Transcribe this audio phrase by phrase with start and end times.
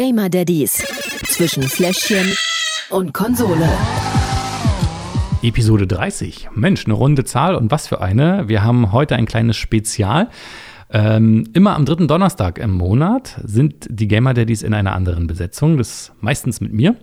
[0.00, 0.82] Gamer Daddies
[1.26, 2.32] zwischen Fläschchen
[2.88, 3.68] und Konsole.
[5.42, 6.48] Episode 30.
[6.54, 8.48] Mensch, eine runde Zahl und was für eine.
[8.48, 10.30] Wir haben heute ein kleines Spezial.
[10.88, 15.76] Ähm, immer am dritten Donnerstag im Monat sind die Gamer Daddies in einer anderen Besetzung,
[15.76, 16.96] das meistens mit mir.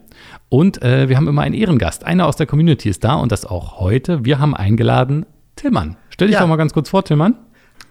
[0.49, 2.03] Und äh, wir haben immer einen Ehrengast.
[2.03, 4.25] Einer aus der Community ist da und das auch heute.
[4.25, 5.97] Wir haben eingeladen Tillmann.
[6.09, 6.39] Stell dich Ja.
[6.41, 7.35] doch mal ganz kurz vor, Tillmann.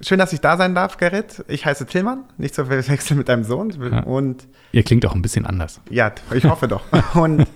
[0.00, 1.44] Schön, dass ich da sein darf, Gerrit.
[1.48, 3.70] Ich heiße Tillmann, nicht zu verwechseln mit deinem Sohn.
[3.90, 4.00] Ja.
[4.04, 5.80] Und Ihr klingt auch ein bisschen anders.
[5.90, 6.82] ja, ich hoffe doch.
[7.14, 7.46] Und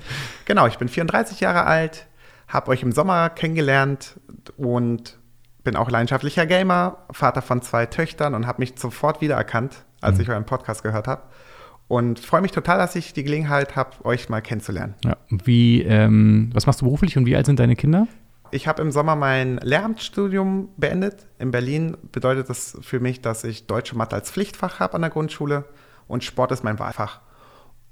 [0.47, 2.07] genau, ich bin 34 Jahre alt,
[2.49, 4.19] habe euch im Sommer kennengelernt
[4.57, 5.19] und
[5.63, 10.23] bin auch leidenschaftlicher Gamer, Vater von zwei Töchtern und habe mich sofort wiedererkannt, als Mhm.
[10.23, 11.23] ich euren Podcast gehört habe.
[11.87, 14.95] Und freue mich total, dass ich die Gelegenheit habe, euch mal kennenzulernen.
[15.05, 15.16] Ja.
[15.29, 18.07] Wie, ähm, was machst du beruflich und wie alt sind deine Kinder?
[18.53, 21.27] Ich habe im Sommer mein Lehramtsstudium beendet.
[21.39, 25.11] In Berlin bedeutet das für mich, dass ich Deutsche Mathe als Pflichtfach habe an der
[25.11, 25.65] Grundschule
[26.09, 27.21] und Sport ist mein Wahlfach.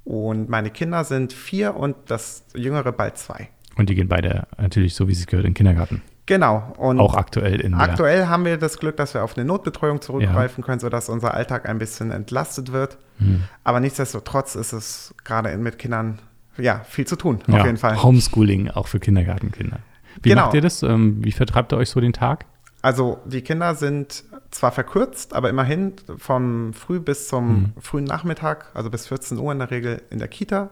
[0.05, 3.51] Und meine Kinder sind vier und das jüngere bald zwei.
[3.77, 6.03] Und die gehen beide natürlich, so wie es sich gehört, in den Kindergarten.
[6.27, 6.75] Genau.
[6.77, 10.03] Und Auch aktuell in der aktuell haben wir das Glück, dass wir auf eine Notbetreuung
[10.03, 12.99] zurückgreifen können, sodass unser Alltag ein bisschen entlastet wird.
[13.19, 13.45] Hm.
[13.65, 16.19] Aber nichtsdestotrotz ist es gerade mit Kindern
[16.59, 18.03] ja viel zu tun, ja, auf jeden Fall.
[18.03, 19.79] Homeschooling auch für Kindergartenkinder.
[20.23, 20.47] Wie Genau.
[20.47, 20.83] macht ihr das?
[20.83, 22.47] Ähm, wie vertreibt ihr euch so den Tag?
[22.83, 27.73] Also die Kinder sind zwar verkürzt, aber immerhin vom Früh bis zum Mhm.
[27.81, 30.71] frühen Nachmittag, also bis 14 Uhr in der Regel in der Kita.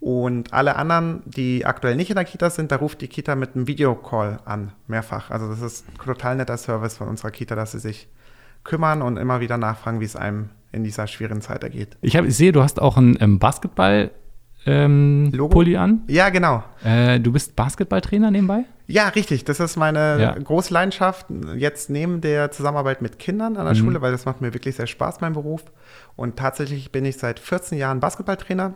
[0.00, 3.54] Und alle anderen, die aktuell nicht in der Kita sind, da ruft die Kita mit
[3.56, 5.30] einem Videocall an, mehrfach.
[5.30, 8.06] Also das ist ein total netter Service von unserer Kita, dass sie sich
[8.64, 11.96] kümmern und immer wieder nachfragen, wie es einem in dieser schwierigen Zeit ergeht.
[12.02, 14.10] Ich, hab, ich sehe, du hast auch ein ähm, Basketball
[14.66, 15.54] ähm, Logo?
[15.54, 16.02] Pulli an.
[16.08, 16.62] Ja, genau.
[16.84, 18.64] Äh, du bist Basketballtrainer nebenbei?
[18.86, 19.44] Ja, richtig.
[19.44, 20.32] Das ist meine Ja.
[20.32, 21.26] große Leidenschaft.
[21.56, 23.78] Jetzt neben der Zusammenarbeit mit Kindern an der Mhm.
[23.78, 25.62] Schule, weil das macht mir wirklich sehr Spaß, mein Beruf.
[26.16, 28.74] Und tatsächlich bin ich seit 14 Jahren Basketballtrainer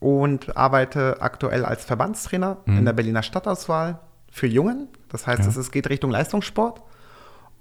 [0.00, 3.98] und arbeite aktuell als Verbandstrainer in der Berliner Stadtauswahl
[4.30, 4.88] für Jungen.
[5.10, 5.50] Das heißt, Mhm.
[5.54, 5.60] Ja.
[5.60, 6.82] es geht Richtung Leistungssport.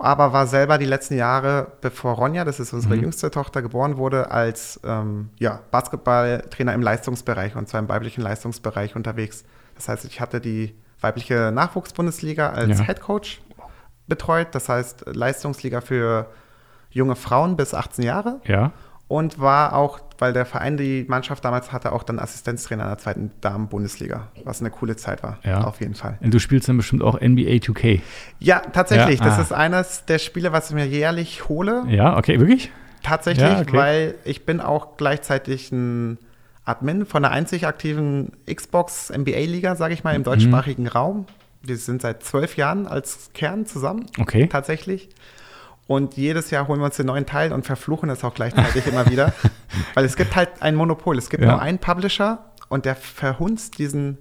[0.04, 3.04] Aber war selber die letzten Jahre, bevor Ronja, das ist unsere Mhm.
[3.04, 8.96] jüngste Tochter, geboren wurde, als ähm, ja, Basketballtrainer im Leistungsbereich und zwar im weiblichen Leistungsbereich
[8.98, 9.46] unterwegs.
[9.76, 12.86] Das heißt, ich hatte die weibliche Nachwuchsbundesliga als Ja.
[12.86, 13.42] Headcoach
[14.08, 14.48] betreut.
[14.52, 16.28] Das heißt, Leistungsliga für
[16.90, 18.42] junge Frauen bis 18 Jahre.
[18.46, 18.72] Ja.
[19.14, 22.98] Und war auch, weil der Verein die Mannschaft damals hatte, auch dann Assistenztrainer in der
[22.98, 25.66] zweiten Damen-Bundesliga, was eine coole Zeit war, Ja.
[25.66, 26.18] auf jeden Fall.
[26.20, 28.02] Und du spielst dann bestimmt auch NBA 2K.
[28.40, 29.20] Ja, tatsächlich.
[29.20, 29.42] Ja, das ah.
[29.44, 31.84] ist eines der Spiele, was ich mir jährlich hole.
[31.90, 32.72] Ja, okay, wirklich?
[33.04, 33.74] Tatsächlich, Ja, okay.
[33.78, 36.18] weil ich bin auch gleichzeitig ein
[36.66, 40.26] Admin von einer einzig aktiven Xbox NBA-Liga, sage ich mal, im Mhm.
[40.26, 41.28] deutschsprachigen Raum.
[41.62, 44.48] Wir sind seit zwölf Jahren als Kern zusammen, Okay.
[44.48, 45.10] tatsächlich.
[45.88, 49.10] Und jedes Jahr holen wir uns den neuen Teil und verfluchen es auch gleichzeitig immer
[49.10, 49.34] wieder.
[49.96, 51.18] Weil es gibt halt ein Monopol.
[51.18, 51.52] Es gibt Ja.
[51.52, 54.18] nur einen Publisher und der verhunzt diesen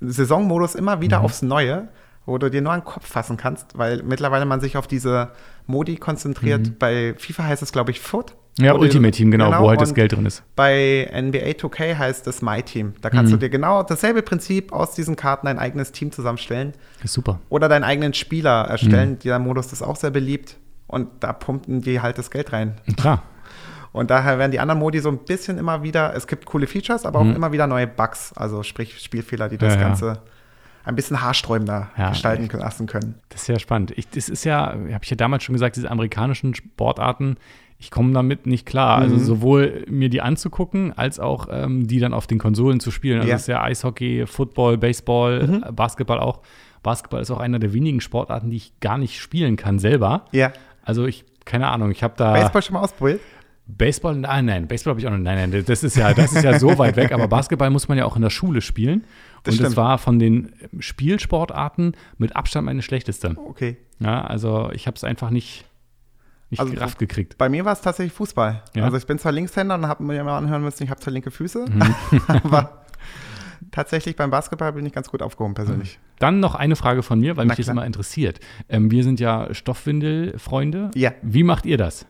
[0.00, 1.00] Saisonmodus immer Mhm.
[1.00, 1.88] wieder aufs Neue,
[2.26, 5.32] wo du dir nur den Kopf fassen kannst, weil mittlerweile man sich auf diese
[5.66, 6.78] Modi konzentriert.
[6.78, 8.34] Bei FIFA heißt es, glaube ich, Foot.
[8.58, 8.64] Mhm.
[8.64, 10.42] Ja, Ultimate Team, genau, wo halt das Geld drin ist.
[10.56, 12.94] Bei NBA 2K heißt es My Team.
[13.00, 13.36] Da kannst Mhm.
[13.36, 17.40] du dir genau dasselbe Prinzip aus diesen Karten dein eigenes Team zusammenstellen Ist super.
[17.48, 19.10] oder deinen eigenen Spieler erstellen.
[19.12, 19.18] Mhm.
[19.20, 20.56] Dieser Modus ist auch sehr beliebt
[20.88, 22.74] und da pumpen die halt das Geld rein.
[22.96, 23.22] Klar.
[23.92, 27.06] Und daher werden die anderen Modi so ein bisschen immer wieder, es gibt coole Features,
[27.06, 27.36] aber auch Mhm.
[27.36, 29.86] immer wieder neue Bugs, also sprich Spielfehler, die das Ja, ja.
[29.88, 30.18] Ganze
[30.84, 33.14] ein bisschen haarsträubender Ja, gestalten lassen können.
[33.30, 33.92] Das ist ja spannend.
[33.96, 37.36] Ich, das ist ja, habe ich ja damals schon gesagt, diese amerikanischen Sportarten,
[37.78, 38.98] ich komme damit nicht klar.
[38.98, 39.20] Also Mhm.
[39.20, 43.18] sowohl mir die anzugucken, als auch ähm, die dann auf den Konsolen zu spielen.
[43.18, 43.34] Also Ja.
[43.34, 45.64] das ist ja Eishockey, Football, Baseball, Mhm.
[45.66, 46.40] äh, Basketball auch.
[46.82, 50.24] Basketball ist auch einer der wenigen Sportarten, die ich gar nicht spielen kann selber.
[50.32, 50.52] Ja.
[50.88, 52.32] Also ich, keine Ahnung, ich habe da.
[52.32, 53.20] Baseball schon mal ausprobiert?
[53.66, 55.18] Baseball, nein, nein, Baseball habe ich auch noch.
[55.18, 57.12] Nein, nein, das ist ja, das ist ja so weit weg.
[57.12, 59.04] Aber Basketball muss man ja auch in der Schule spielen.
[59.44, 59.76] Das und das stimmt.
[59.76, 63.36] war von den Spielsportarten mit Abstand meine schlechteste.
[63.36, 63.76] Okay.
[64.00, 65.66] Ja, also ich habe es einfach nicht,
[66.48, 67.36] nicht Also gerafft gekriegt.
[67.36, 68.62] Bei mir war es tatsächlich Fußball.
[68.74, 68.84] Ja?
[68.84, 71.30] Also ich bin zwar Linkshänder und habe mir immer anhören müssen, ich habe zwar linke
[71.30, 71.94] Füße, Mhm.
[72.44, 72.86] aber
[73.70, 75.98] tatsächlich beim Basketball bin ich ganz gut aufgehoben persönlich.
[76.18, 77.76] Dann noch eine Frage von mir, weil Na mich das klar.
[77.76, 78.40] immer interessiert.
[78.68, 80.90] Ähm, wir sind ja Stoffwindel-Freunde.
[80.94, 81.12] Ja.
[81.22, 82.06] Wie macht ihr das?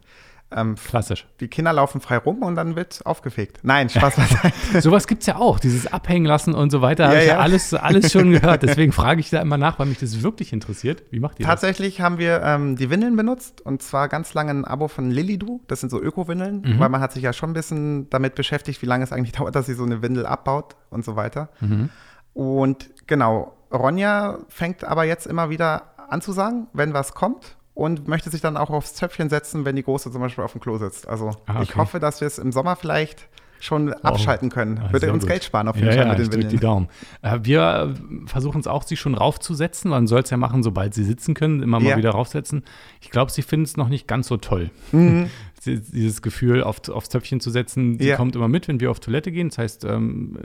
[0.51, 1.27] Ähm, Klassisch.
[1.41, 3.59] die Kinder laufen frei rum und dann wird aufgefegt.
[3.63, 4.17] Nein, Spaß
[4.73, 4.81] beiseite.
[4.81, 7.05] Sowas gibt es ja auch, dieses Abhängen lassen und so weiter.
[7.05, 7.41] Ja, Habe ich ja ja.
[7.41, 8.63] alles, alles schon gehört.
[8.63, 11.03] Deswegen frage ich da immer nach, weil mich das wirklich interessiert.
[11.11, 11.51] Wie macht ihr das?
[11.61, 15.61] Tatsächlich haben wir ähm, die Windeln benutzt und zwar ganz lange ein Abo von Lilidu.
[15.67, 16.79] Das sind so Öko-Windeln, Mhm.
[16.79, 19.55] weil man hat sich ja schon ein bisschen damit beschäftigt, wie lange es eigentlich dauert,
[19.55, 21.51] dass sie so eine Windel abbaut und so weiter.
[21.61, 21.91] Mhm.
[22.33, 28.09] Und genau, Ronja fängt aber jetzt immer wieder an zu sagen, wenn was kommt und
[28.09, 30.79] möchte sich dann auch aufs Zöpfchen setzen, wenn die Große zum Beispiel auf dem Klo
[30.79, 31.07] sitzt.
[31.07, 31.79] Also Ah, ich okay.
[31.79, 33.29] hoffe, dass wir es im Sommer vielleicht
[33.61, 34.79] schon abschalten können.
[34.79, 35.31] Ah, Würde uns gut.
[35.31, 36.61] Geld sparen auf jeden ja, Fall ja, mit den drück die Windeln.
[36.61, 36.89] Daumen.
[37.23, 37.95] Äh, wir
[38.27, 39.91] versuchen es auch, sie schon raufzusetzen.
[39.91, 41.97] Man soll es ja machen, sobald sie sitzen können, immer mal Ja.
[41.97, 42.65] wieder raufsetzen.
[43.01, 44.71] Ich glaube, sie finden es noch nicht ganz so toll.
[45.61, 48.01] Sie- Dieses Gefühl, auf, aufs Töpfchen zu setzen, Mhm.
[48.01, 48.15] Ja.
[48.17, 49.49] kommt immer mit, wenn wir auf Toilette gehen.
[49.49, 50.39] Das heißt, ähm,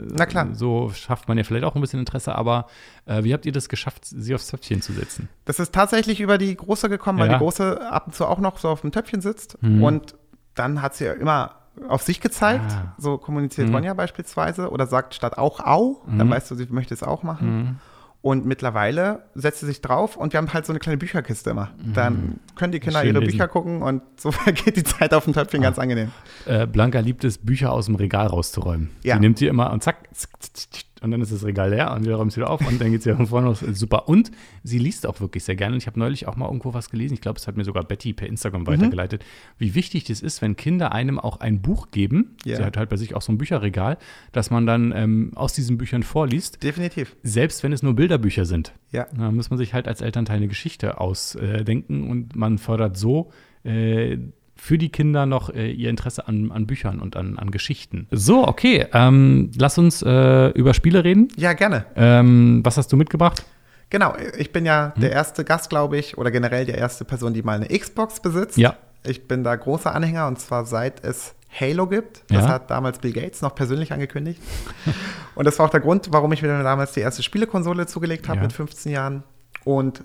[0.54, 2.34] so schafft man ja vielleicht auch ein bisschen Interesse.
[2.34, 2.66] Aber
[3.06, 5.28] äh, wie habt ihr das geschafft, sie aufs Töpfchen zu setzen?
[5.44, 8.58] Das ist tatsächlich über die Große gekommen, weil die Große ab und zu auch noch
[8.58, 9.56] so auf dem Töpfchen sitzt.
[9.62, 9.84] Mhm.
[9.84, 10.14] Und
[10.56, 11.54] dann hat sie ja immer
[11.88, 12.70] auf sich gezeigt.
[12.72, 12.94] Ah.
[12.98, 13.74] So kommuniziert Mhm.
[13.74, 14.70] Ronja beispielsweise.
[14.70, 16.30] Oder sagt statt auch au, dann Mhm.
[16.30, 17.56] weißt du, sie möchte es auch machen.
[17.58, 17.76] Mhm.
[18.22, 21.72] Und mittlerweile setzt sie sich drauf und wir haben halt so eine kleine Bücherkiste immer.
[21.92, 23.06] Dann können die Kinder Mhm.
[23.06, 23.24] Schön ihre.
[23.26, 26.10] Bücher gucken und so vergeht die Zeit auf dem Töpfchen ganz angenehm.
[26.46, 28.88] Äh, Blanca liebt es, Bücher aus dem Regal rauszuräumen.
[29.02, 29.16] Ja.
[29.16, 31.92] Die nimmt die immer und zack, zick, zick, zick, und dann ist das Regal leer
[31.92, 33.60] und wir räumen es wieder auf und dann geht sie von vorne los.
[33.60, 34.08] Super.
[34.08, 34.30] Und
[34.62, 35.74] sie liest auch wirklich sehr gerne.
[35.74, 37.14] Und ich habe neulich auch mal irgendwo was gelesen.
[37.14, 38.32] Ich glaube, es hat mir sogar Betty per Mhm.
[38.32, 39.24] Instagram weitergeleitet,
[39.58, 42.36] wie wichtig das ist, wenn Kinder einem auch ein Buch geben.
[42.44, 42.56] Ja.
[42.56, 43.98] Sie hat halt bei sich auch so ein Bücherregal,
[44.32, 46.62] dass man dann ähm, aus diesen Büchern vorliest.
[46.62, 47.16] Definitiv.
[47.22, 48.72] Selbst wenn es nur Bilderbücher sind.
[48.90, 49.06] Ja.
[49.16, 53.30] Da muss man sich halt als Elternteil eine Geschichte ausdenken und man fördert so
[53.64, 54.18] äh,
[54.64, 58.06] für die Kinder noch äh, ihr Interesse an, an Büchern und an, an Geschichten.
[58.10, 61.28] So, okay, ähm, lass uns äh, über Spiele reden.
[61.36, 61.84] Ja, gerne.
[61.96, 63.44] Ähm, was hast du mitgebracht?
[63.90, 65.02] Genau, ich bin ja Hm?
[65.02, 68.56] der erste Gast, glaube ich, oder generell die erste Person, die mal eine Xbox besitzt.
[68.56, 68.76] Ja.
[69.06, 72.24] Ich bin da großer Anhänger und zwar seit es Halo gibt.
[72.28, 72.48] Das Ja.
[72.48, 74.40] hat damals Bill Gates noch persönlich angekündigt.
[75.34, 78.38] und das war auch der Grund, warum ich mir damals die erste Spielekonsole zugelegt habe
[78.38, 78.42] Ja.
[78.44, 79.24] mit 15 Jahren.
[79.62, 80.02] Und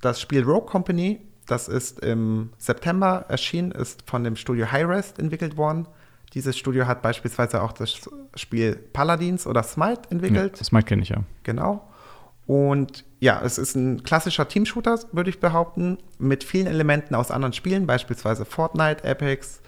[0.00, 5.56] das Spiel Rogue Company, das ist im September erschienen, ist von dem Studio Hi-Rest entwickelt
[5.56, 5.86] worden.
[6.32, 10.60] Dieses Studio hat beispielsweise auch das Spiel Paladins oder Smite entwickelt.
[10.60, 11.22] das Mike kenne ich ja.
[11.44, 11.88] Genau.
[12.46, 17.52] Und ja, es ist ein klassischer Team-Shooter, würde ich behaupten, mit vielen Elementen aus anderen
[17.52, 19.60] Spielen, beispielsweise Fortnite, Apex.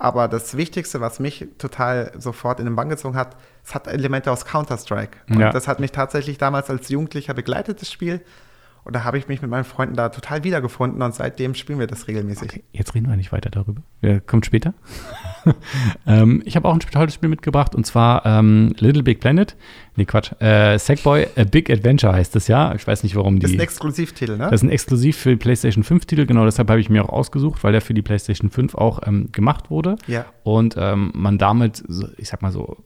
[0.00, 4.32] Aber das Wichtigste, was mich total sofort in den Bann gezogen hat, es hat Elemente
[4.32, 5.18] aus Counter-Strike.
[5.28, 5.50] Und Ja.
[5.50, 8.20] das hat mich tatsächlich damals als Jugendlicher begleitet, das Spiel.
[8.88, 11.86] Und da habe ich mich mit meinen Freunden da total wiedergefunden und seitdem spielen wir
[11.86, 12.48] das regelmäßig.
[12.48, 13.82] Okay, jetzt reden wir nicht weiter darüber.
[14.00, 14.72] Ja, kommt später.
[16.06, 19.56] ähm, ich habe auch ein tolles Spiel mitgebracht und zwar ähm, Little Big Planet.
[19.96, 20.32] Nee, Quatsch.
[20.40, 22.74] Äh, Sackboy A Big Adventure heißt das ja.
[22.74, 23.42] Ich weiß nicht, warum die.
[23.42, 24.44] Das ist ein Exklusivtitel, ne?
[24.44, 27.62] Das ist ein exklusiv für die PlayStation 5-Titel, genau deshalb habe ich mir auch ausgesucht,
[27.64, 29.96] weil der für die PlayStation 5 auch ähm, gemacht wurde.
[30.06, 30.24] Ja.
[30.44, 31.84] Und ähm, man damit,
[32.16, 32.78] ich sag mal so,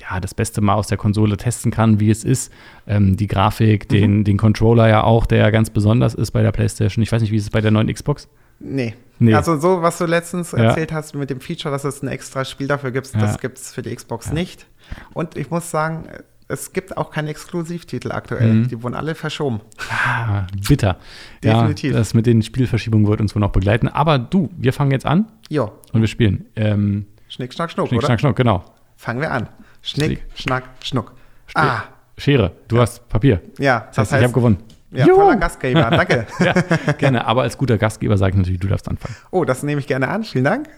[0.00, 2.52] ja, das Beste mal aus der Konsole testen kann, wie es ist.
[2.86, 6.52] Ähm, die Grafik, den, den Controller ja auch, der ja ganz besonders ist bei der
[6.52, 7.02] PlayStation.
[7.02, 8.28] Ich weiß nicht, wie ist es bei der neuen Xbox?
[8.58, 8.94] Nee.
[9.20, 9.34] Nee.
[9.34, 10.64] Also so, was du letztens Ja.
[10.64, 13.20] erzählt hast mit dem Feature, dass es ein extra Spiel dafür gibt, Ja.
[13.20, 14.66] das gibt es für die Xbox nicht.
[15.12, 16.08] Und ich muss sagen,
[16.48, 18.52] es gibt auch keine Exklusivtitel aktuell.
[18.52, 18.68] Mhm.
[18.68, 19.60] Die wurden alle verschoben.
[19.90, 20.98] Ah, bitter.
[21.42, 21.92] Definitiv.
[21.92, 23.88] Ja, das mit den Spielverschiebungen wird uns wohl noch begleiten.
[23.88, 26.46] Aber du, wir fangen jetzt an Jo, und wir spielen.
[26.56, 28.06] Ähm, Schnick, Schnack, Schnuck, Schnick, oder?
[28.08, 28.64] Schnack, Schnuck, genau.
[28.96, 29.48] Fangen wir an.
[29.84, 30.24] Schnick, Schnick.
[30.34, 31.12] Schnack, Schnuck.
[31.46, 31.82] Ste- Ah,
[32.18, 33.40] Schere, du hast Papier.
[33.58, 34.58] ja, Das heißt, ich habe gewonnen.
[34.90, 35.18] ja, Juhu.
[35.20, 36.26] toller Gastgeber, danke.
[36.40, 36.52] ja,
[36.98, 37.26] gerne.
[37.26, 39.14] Aber als guter Gastgeber sage ich natürlich, du darfst anfangen.
[39.30, 40.68] Oh, das nehme ich gerne an, vielen Dank.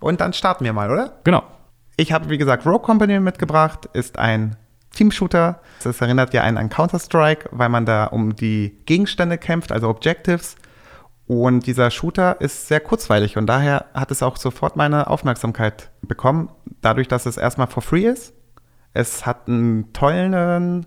[0.00, 1.18] Und dann starten wir mal, oder?
[1.24, 1.42] Genau.
[1.96, 4.56] Ich habe, wie gesagt, Rogue Company mitgebracht, ist ein
[4.94, 5.60] Team-Shooter.
[5.82, 10.56] Das erinnert ja einen an Counter-Strike, weil man da um die Gegenstände kämpft, also Objectives.
[11.26, 16.50] Und dieser Shooter ist sehr kurzweilig und daher hat es auch sofort meine Aufmerksamkeit bekommen,
[16.82, 18.34] dadurch, dass es erstmal for free ist.
[18.94, 20.86] Es hat einen tollen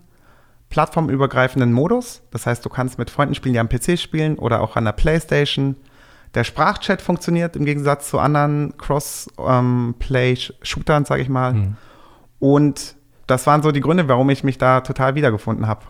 [0.68, 2.22] plattformübergreifenden Modus.
[2.30, 4.92] Das heißt, du kannst mit Freunden spielen, die am PC spielen oder auch an der
[4.92, 5.74] Playstation.
[6.34, 11.54] Der Sprachchat funktioniert im Gegensatz zu anderen Cross-Play-Shootern, sage ich mal.
[11.54, 11.76] Mhm.
[12.38, 15.86] Und das waren so die Gründe, warum ich mich da total wiedergefunden habe.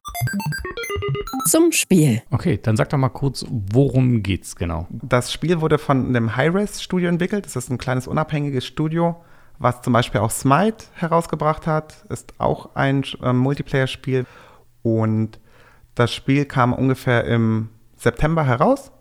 [1.47, 2.23] Zum Spiel.
[2.31, 4.87] Okay, dann sag doch mal kurz, worum geht's genau?
[4.91, 7.47] Das Spiel wurde von einem Hi-Res-Studio entwickelt.
[7.47, 9.17] Das ist ein kleines unabhängiges Studio,
[9.59, 12.05] was zum Beispiel auch Smite herausgebracht hat.
[12.09, 14.27] Ist auch ein äh, Multiplayer-Spiel.
[14.83, 15.39] Und
[15.95, 18.93] das Spiel kam ungefähr im September heraus.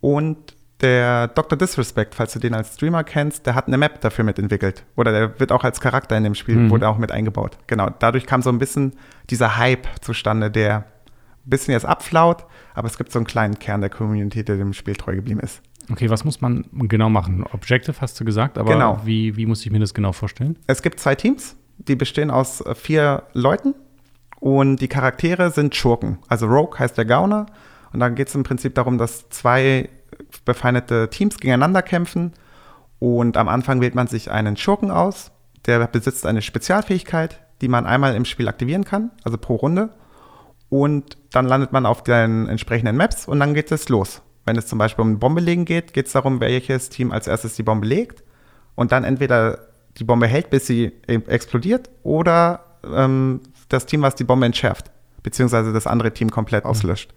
[0.00, 1.56] Und der Dr.
[1.58, 4.84] Disrespect, falls du den als Streamer kennst, der hat eine Map dafür mitentwickelt.
[4.94, 6.70] Oder der wird auch als Charakter in dem Spiel, Mhm.
[6.70, 7.56] wurde auch mit eingebaut.
[7.66, 8.92] Genau, dadurch kam so ein bisschen
[9.30, 10.76] dieser Hype zustande, der
[11.46, 14.74] ein bisschen jetzt abflaut, aber es gibt so einen kleinen Kern der Community, der dem
[14.74, 15.62] Spiel treu geblieben ist.
[15.90, 17.44] Okay, was muss man genau machen?
[17.52, 19.00] Objective hast du gesagt, aber Genau.
[19.04, 20.58] wie, wie muss ich mir das genau vorstellen?
[20.66, 23.74] Es gibt zwei Teams, die bestehen aus äh, vier Leuten
[24.40, 26.18] und die Charaktere sind Schurken.
[26.28, 27.46] Also Rogue heißt der Gauner
[27.92, 29.88] und dann geht es im Prinzip darum, dass zwei
[30.44, 32.32] befeindete Teams gegeneinander kämpfen
[32.98, 35.30] und am Anfang wählt man sich einen Schurken aus,
[35.66, 39.90] der besitzt eine Spezialfähigkeit, die man einmal im Spiel aktivieren kann, also pro Runde
[40.68, 44.22] und dann landet man auf den entsprechenden Maps und dann geht es los.
[44.46, 47.54] Wenn es zum Beispiel um Bombe legen geht, geht es darum, welches Team als erstes
[47.56, 48.22] die Bombe legt
[48.76, 49.66] und dann entweder
[49.98, 54.90] die Bombe hält, bis sie e- explodiert, oder ähm, das Team, was die Bombe entschärft,
[55.22, 57.12] beziehungsweise das andere Team komplett auslöscht.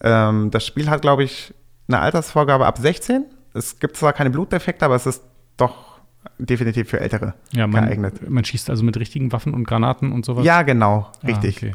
[0.00, 1.54] Ähm, das Spiel hat, glaube ich,
[1.88, 3.24] eine Altersvorgabe ab 16.
[3.54, 5.22] Es gibt zwar keine Blutdefekte, aber es ist
[5.56, 5.98] doch
[6.38, 8.28] definitiv für Ältere Ja, man, geeignet.
[8.28, 10.44] man schießt also mit richtigen Waffen und Granaten und sowas.
[10.44, 11.58] Ja, genau, Ah, richtig.
[11.58, 11.72] okay.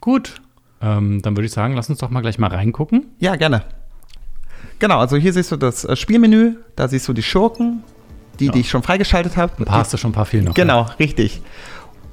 [0.00, 0.40] Gut.
[0.80, 3.06] Ähm, dann würde ich sagen, lass uns doch mal gleich mal reingucken.
[3.18, 3.64] Ja, gerne.
[4.78, 7.82] Genau, also hier siehst du das äh, Spielmenü, da siehst du die Schurken,
[8.38, 8.52] die, Ja.
[8.52, 9.52] die ich schon freigeschaltet habe.
[9.58, 10.54] Ein paar hast du schon, ein paar fehlen noch.
[10.54, 11.42] Genau, richtig.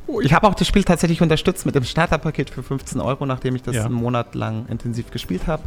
[0.08, 3.56] Oh, Ich habe auch das Spiel tatsächlich unterstützt mit dem Starterpaket für 15 Euro, nachdem
[3.56, 3.86] ich das Ja.
[3.86, 5.64] einen Monat lang intensiv gespielt habe.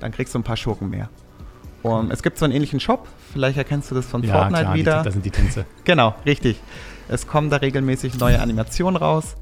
[0.00, 1.08] Dann kriegst du ein paar Schurken mehr.
[1.82, 4.74] Und es gibt so einen ähnlichen Shop, vielleicht erkennst du das von Ja, Fortnite klar,
[4.74, 5.02] wieder.
[5.02, 5.64] da sind die Tänze.
[5.84, 6.60] Genau, richtig.
[7.08, 9.36] Es kommen da regelmäßig neue Animationen raus,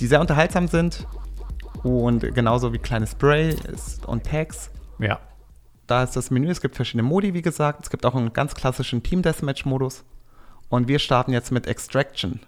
[0.00, 1.06] die sehr unterhaltsam sind.
[1.86, 3.54] Und genauso wie kleine Spray
[4.06, 4.70] und Tags.
[4.98, 5.20] Ja.
[5.86, 7.84] Da ist das Menü, es gibt verschiedene Modi, wie gesagt.
[7.84, 10.04] Es gibt auch einen ganz klassischen Team Deathmatch-Modus.
[10.68, 12.40] Und wir starten jetzt mit Extraction.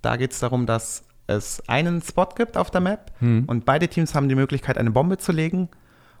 [0.00, 3.44] Da geht es darum, dass es einen Spot gibt auf der Map Hm.
[3.46, 5.68] und beide Teams haben die Möglichkeit, eine Bombe zu legen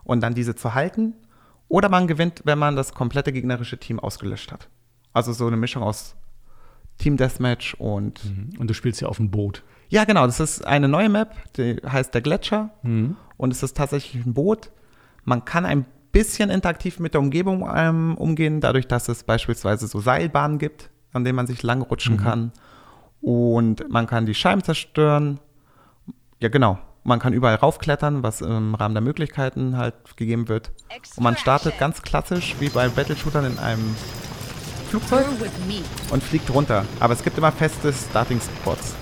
[0.04, 1.14] und dann diese zu halten.
[1.68, 4.68] Oder man gewinnt, wenn man das komplette gegnerische Team ausgelöscht hat.
[5.14, 6.16] Also so eine Mischung aus
[6.98, 8.20] Team Deathmatch und.
[8.58, 9.62] Und du spielst ja auf dem Boot.
[9.90, 12.70] Ja, genau, das ist eine neue Map, die heißt der Gletscher.
[12.82, 13.16] Mhm.
[13.36, 14.70] Und es ist tatsächlich ein Boot.
[15.24, 20.00] Man kann ein bisschen interaktiv mit der Umgebung ähm, umgehen, dadurch, dass es beispielsweise so
[20.00, 22.52] Seilbahnen gibt, an denen man sich langrutschen kann.
[23.20, 25.40] Und man kann die Scheiben zerstören.
[26.38, 26.78] Ja, genau.
[27.02, 30.70] Man kann überall raufklettern, was im Rahmen der Möglichkeiten halt gegeben wird.
[31.16, 33.96] Und man startet ganz klassisch wie bei Battle-Shootern in einem
[34.88, 35.24] Flugzeug
[36.10, 36.84] und fliegt runter.
[37.00, 38.94] Aber es gibt immer feste Starting-Spots.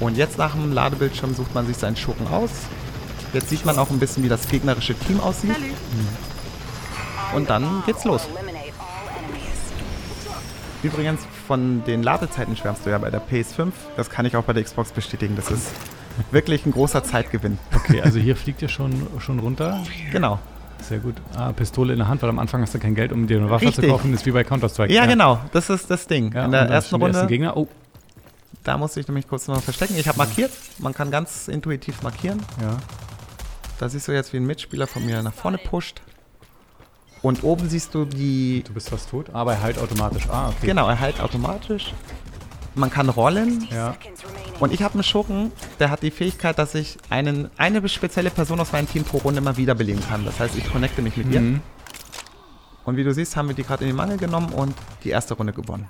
[0.00, 2.50] Und jetzt nach dem Ladebildschirm sucht man sich seinen Schurken aus.
[3.32, 5.56] Jetzt sieht man auch ein bisschen, wie das gegnerische Team aussieht.
[7.34, 8.26] Und dann geht's los.
[10.82, 13.72] Übrigens, von den Ladezeiten schwärmst du ja bei der PS5.
[13.96, 15.34] Das kann ich auch bei der Xbox bestätigen.
[15.34, 15.66] Das ist
[16.30, 17.58] wirklich ein großer Zeitgewinn.
[17.74, 19.80] Okay, also hier fliegt ihr schon, schon runter.
[20.12, 20.38] Genau.
[20.80, 21.16] Sehr gut.
[21.36, 23.50] Ah, Pistole in der Hand, weil am Anfang hast du kein Geld, um dir eine
[23.50, 23.90] Waffe zu Richtig.
[23.90, 24.12] kaufen.
[24.12, 24.92] Das ist wie bei Counter-Strike.
[24.92, 25.40] Ja, genau.
[25.52, 26.32] Das ist das Ding.
[26.32, 27.56] Ja, In der ersten Runde, Gegner.
[27.56, 27.66] Oh,
[28.68, 29.96] da musste ich nämlich kurz noch verstecken.
[29.96, 30.52] Ich habe markiert.
[30.78, 32.42] Man kann ganz intuitiv markieren.
[32.60, 32.76] ja.
[33.78, 36.02] Da siehst du jetzt, wie ein Mitspieler von mir nach vorne pusht.
[37.22, 38.62] Und oben siehst du die.
[38.66, 40.28] Du bist fast tot, aber er heilt automatisch.
[40.28, 40.66] Ah, okay.
[40.66, 41.94] Genau, er heilt automatisch.
[42.74, 43.66] Man kann rollen.
[43.70, 43.94] Ja.
[44.60, 48.60] Und ich habe einen Schurken, der hat die Fähigkeit, dass ich einen, eine spezielle Person
[48.60, 50.24] aus meinem Team pro Runde mal wiederbeleben kann.
[50.24, 51.40] Das heißt, ich connecte mich mit ihr.
[51.40, 51.60] Mhm.
[52.84, 55.34] Und wie du siehst, haben wir die gerade in den Mangel genommen und die erste
[55.34, 55.88] Runde gewonnen.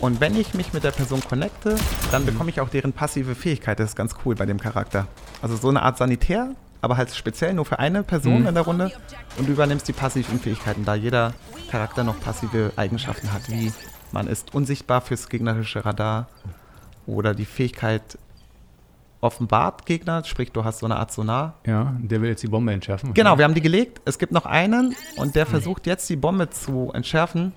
[0.00, 1.76] Und wenn ich mich mit der Person connecte,
[2.10, 3.78] dann bekomme ich auch deren passive Fähigkeit.
[3.78, 5.06] Das ist ganz cool bei dem Charakter.
[5.42, 8.46] Also so eine Art Sanitär, aber halt speziell nur für eine Person Mhm.
[8.48, 8.92] in der Runde.
[9.36, 11.34] Und du übernimmst die passiven Fähigkeiten, da jeder
[11.70, 13.72] Charakter noch passive Eigenschaften hat, wie
[14.12, 16.28] man ist unsichtbar fürs gegnerische Radar
[17.06, 18.18] oder die Fähigkeit
[19.20, 21.54] offenbart Gegner, sprich du hast so eine Art Sonar.
[21.66, 23.12] Ja, der will jetzt die Bombe entschärfen.
[23.12, 24.00] Genau, wir haben die gelegt.
[24.06, 27.52] Es gibt noch einen und der versucht jetzt die Bombe zu entschärfen.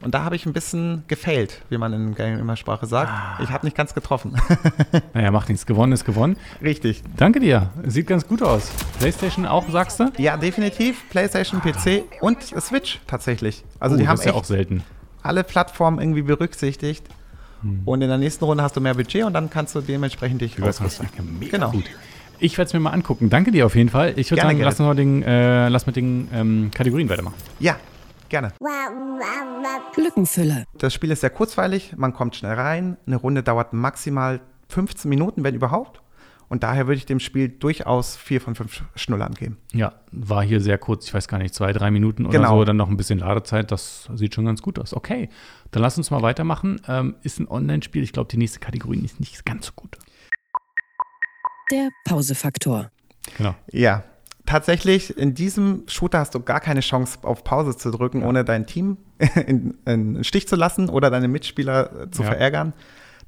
[0.00, 3.42] Und da habe ich ein bisschen gefailt, wie man in Gamer-Sprache sagt.
[3.42, 4.36] Ich habe nicht ganz getroffen.
[5.14, 5.66] Naja, macht nichts.
[5.66, 6.36] Gewonnen ist gewonnen.
[6.62, 7.02] Richtig.
[7.16, 7.70] Danke dir.
[7.84, 8.70] Sieht ganz gut aus.
[9.00, 10.10] PlayStation auch, sagst du?
[10.18, 11.08] Ja, definitiv.
[11.10, 13.64] PlayStation, PC und Switch tatsächlich.
[13.80, 14.82] Also Oh, die das haben ist ja auch selten.
[15.22, 17.04] alle Plattformen irgendwie berücksichtigt.
[17.62, 17.82] Hm.
[17.84, 20.62] Und in der nächsten Runde hast du mehr Budget und dann kannst du dementsprechend dich
[20.62, 21.08] ausrüsten.
[21.50, 21.72] Genau.
[21.72, 21.84] gut.
[22.38, 23.30] Ich werde es mir mal angucken.
[23.30, 24.12] Danke dir auf jeden Fall.
[24.14, 24.70] Ich würde sagen, gerne.
[24.70, 27.34] lass, noch den, äh, lass mit den ähm, Kategorien weitermachen.
[27.58, 27.76] Ja,
[28.28, 28.52] gerne.
[29.94, 30.64] Glückenfülle.
[30.78, 32.96] Das Spiel ist sehr kurzweilig, man kommt schnell rein.
[33.06, 36.02] Eine Runde dauert maximal 15 Minuten, wenn überhaupt.
[36.50, 39.58] Und daher würde ich dem Spiel durchaus vier von fünf Schnullern geben.
[39.74, 42.56] Ja, war hier sehr kurz, ich weiß gar nicht, zwei, drei Minuten oder Genau.
[42.58, 44.94] so, dann noch ein bisschen Ladezeit, das sieht schon ganz gut aus.
[44.94, 45.28] Okay,
[45.72, 46.80] dann lass uns mal weitermachen.
[46.88, 49.98] Ähm, ist ein Online-Spiel, ich glaube, die nächste Kategorie ist nicht ganz so gut.
[51.70, 52.90] Der Pausefaktor.
[53.36, 53.54] Genau.
[53.70, 54.04] Ja,
[54.48, 58.66] tatsächlich, in diesem Shooter hast du gar keine Chance, auf Pause zu drücken, ohne dein
[58.66, 58.96] Team
[59.46, 62.28] in, in den Stich zu lassen oder deine Mitspieler äh, zu Ja.
[62.28, 62.72] verärgern.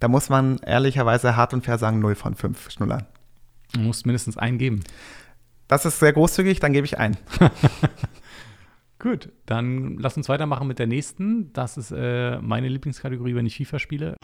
[0.00, 3.07] Da muss man ehrlicherweise hart und fair sagen, 0 von 5 Schnullern.
[3.75, 4.81] Du musst mindestens einen geben.
[5.69, 7.17] Das ist sehr großzügig, dann gebe ich ein.
[8.99, 11.53] Gut, dann lass uns weitermachen mit der nächsten.
[11.53, 14.17] Das ist äh, meine Lieblingskategorie, wenn ich FIFA spiele.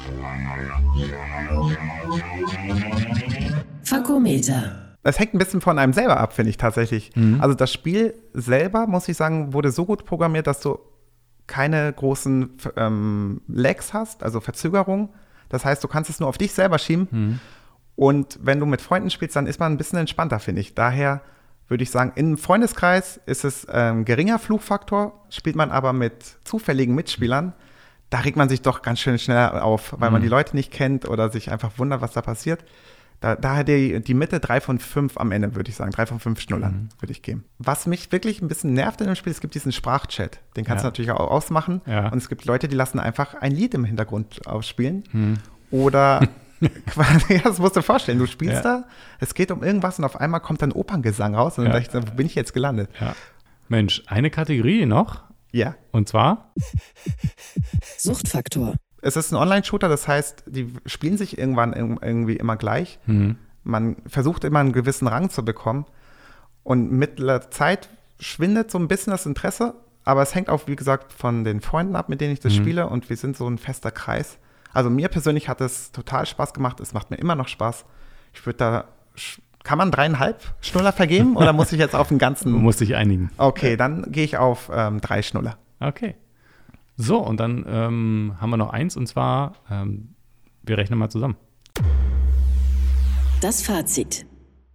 [3.84, 4.85] Fakometer.
[5.06, 7.12] Das hängt ein bisschen von einem selber ab, finde ich tatsächlich.
[7.40, 10.80] Also das Spiel selber, muss ich sagen, wurde so gut programmiert, dass du
[11.46, 15.10] keine großen ähm, Lags hast, also Verzögerungen.
[15.48, 17.06] Das heißt, du kannst es nur auf dich selber schieben.
[17.94, 20.74] Und wenn du mit Freunden spielst, dann ist man ein bisschen entspannter, finde ich.
[20.74, 21.20] Daher
[21.68, 25.24] würde ich sagen, im Freundeskreis ist es ähm, geringer Fluchfaktor.
[25.30, 27.52] Spielt man aber mit zufälligen Mitspielern,
[28.10, 31.08] da regt man sich doch ganz schön schnell auf, weil man die Leute nicht kennt
[31.08, 32.64] oder sich einfach wundert, was da passiert.
[33.20, 35.90] Da, daher die, die Mitte drei von fünf am Ende, würde ich sagen.
[35.90, 37.44] Drei von fünf Schnullern würde ich geben.
[37.58, 40.40] Was mich wirklich ein bisschen nervt in dem Spiel, es gibt diesen Sprachchat.
[40.56, 40.90] Den kannst Ja.
[40.90, 41.80] du natürlich auch ausmachen.
[41.86, 42.08] Ja.
[42.10, 45.38] Und es gibt Leute, die lassen einfach ein Lied im Hintergrund ausspielen.
[45.70, 46.28] Oder
[46.86, 48.18] quasi, ja, das musst du dir vorstellen.
[48.18, 48.80] Du spielst Ja.
[48.80, 48.84] da,
[49.18, 51.56] es geht um irgendwas und auf einmal kommt dann Operngesang raus.
[51.58, 51.80] Und dann Ja.
[51.80, 52.90] dachte ich, so, wo bin ich jetzt gelandet?
[53.00, 53.14] Ja.
[53.68, 55.22] Mensch, eine Kategorie noch.
[55.52, 55.74] Ja.
[55.90, 56.52] Und zwar,
[57.98, 58.74] Suchtfaktor.
[59.06, 62.98] Es ist ein Online-Shooter, das heißt, die spielen sich irgendwann irg- irgendwie immer gleich.
[63.64, 65.86] Man versucht immer einen gewissen Rang zu bekommen.
[66.62, 69.74] Und mit der Zeit schwindet so ein bisschen das Interesse.
[70.04, 72.88] Aber es hängt auch, wie gesagt, von den Freunden ab, mit denen ich das spiele.
[72.88, 74.38] Und wir sind so ein fester Kreis.
[74.72, 76.80] Also mir persönlich hat es total Spaß gemacht.
[76.80, 77.84] Es macht mir immer noch Spaß.
[78.34, 78.84] Ich würde da.
[79.64, 82.52] Kann man dreieinhalb Schnuller vergeben oder muss ich jetzt auf den ganzen?
[82.62, 83.30] muss ich einigen.
[83.36, 85.56] Okay, dann gehe ich auf ähm, drei Schnuller.
[85.80, 86.14] Okay.
[86.96, 90.14] So, und dann ähm, haben wir noch eins und zwar, ähm,
[90.62, 91.36] wir rechnen mal zusammen.
[93.40, 94.26] Das Fazit.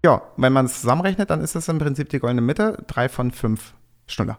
[0.05, 2.83] Ja, wenn man es zusammenrechnet, dann ist es im Prinzip die goldene Mitte.
[2.87, 3.73] Drei von fünf
[4.07, 4.37] Schnuller.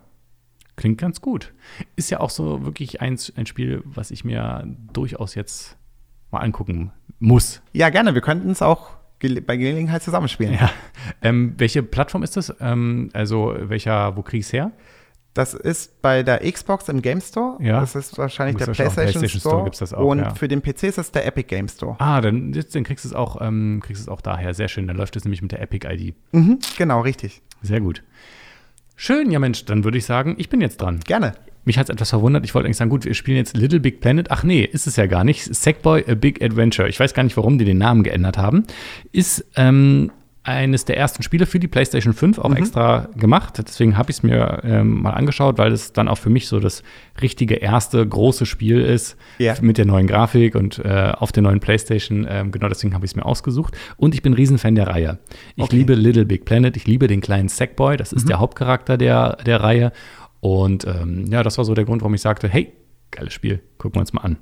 [0.77, 1.53] Klingt ganz gut.
[1.97, 5.77] Ist ja auch so wirklich eins, ein Spiel, was ich mir durchaus jetzt
[6.31, 7.63] mal angucken muss.
[7.73, 8.15] Ja, gerne.
[8.15, 10.55] Wir könnten es auch bei Gelegenheit zusammenspielen.
[10.55, 10.71] Ja.
[11.21, 12.55] Ähm, welche Plattform ist das?
[12.61, 14.73] Ähm, also welcher, wo krieg ich es her?
[15.35, 17.57] Das ist bei der Xbox im Game Store.
[17.63, 17.81] Ja.
[17.81, 19.55] Das ist wahrscheinlich der PlayStation, PlayStation Store.
[19.55, 20.35] Store gibt's das auch, Und ja.
[20.35, 21.97] für den PC ist es der Epic Game Store.
[21.99, 24.53] Ah, dann, dann kriegst du es auch, ähm, kriegst es auch daher.
[24.53, 24.87] Sehr schön.
[24.87, 26.15] Dann läuft es nämlich mit der Epic ID.
[26.33, 27.41] Mhm, genau, richtig.
[27.63, 28.03] Sehr gut.
[28.95, 31.01] Schön, ja Mensch, dann würde ich sagen, ich bin jetzt dran.
[31.01, 31.33] Gerne.
[31.65, 32.45] Mich hat es etwas verwundert.
[32.45, 34.31] Ich wollte eigentlich sagen, gut, wir spielen jetzt Little Big Planet.
[34.31, 35.55] Ach nee, ist es ja gar nicht.
[35.55, 36.89] Sackboy A Big Adventure.
[36.89, 38.65] Ich weiß gar nicht, warum die den Namen geändert haben.
[39.13, 40.11] Ist ähm,
[40.45, 43.55] eines der ersten Spiele für die PlayStation 5 auch extra gemacht.
[43.59, 46.59] Deswegen habe ich es mir ähm, mal angeschaut, weil es dann auch für mich so
[46.59, 46.83] das
[47.21, 49.55] richtige erste große Spiel ist Ja.
[49.61, 52.27] mit der neuen Grafik und äh, auf der neuen PlayStation.
[52.29, 53.77] Ähm, genau deswegen habe ich es mir ausgesucht.
[53.97, 55.19] Und ich bin Riesenfan der Reihe.
[55.55, 55.77] Ich Okay.
[55.77, 56.77] liebe Little Big Planet.
[56.77, 57.97] Ich liebe den kleinen Sackboy.
[57.97, 59.93] Das ist der Hauptcharakter der, der Reihe.
[60.41, 62.73] Und ähm, ja, das war so der Grund, warum ich sagte, hey,
[63.13, 64.39] geiles Spiel, gucken wir uns mal an.